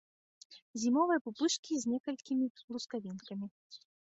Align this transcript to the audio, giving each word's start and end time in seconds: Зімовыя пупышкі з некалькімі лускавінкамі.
Зімовыя 0.83 1.19
пупышкі 1.25 1.71
з 1.83 1.93
некалькімі 1.93 2.45
лускавінкамі. 2.71 3.47